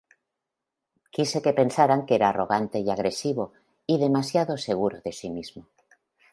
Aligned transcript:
Quise 1.13 1.37
que 1.43 1.57
pensaran 1.59 2.01
que 2.07 2.13
era 2.19 2.27
arrogante 2.29 2.77
y 2.85 2.87
agresivo 2.89 3.43
y 3.93 3.95
demasiado 4.05 4.53
seguro 4.67 4.97
de 5.05 5.11
sí 5.19 5.29
mismo. 5.37 5.61